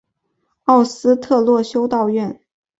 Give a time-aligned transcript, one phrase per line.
[0.63, 2.41] 奥斯特洛修道院。